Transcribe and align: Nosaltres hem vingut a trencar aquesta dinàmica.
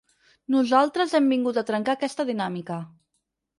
Nosaltres 0.55 1.13
hem 1.19 1.29
vingut 1.35 1.61
a 1.63 1.65
trencar 1.69 1.97
aquesta 1.99 2.27
dinàmica. 2.33 2.83